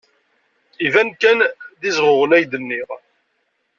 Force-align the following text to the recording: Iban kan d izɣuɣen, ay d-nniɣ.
Iban 0.85 1.09
kan 1.21 1.39
d 1.79 1.81
izɣuɣen, 1.89 2.35
ay 2.35 2.43
d-nniɣ. 2.51 2.89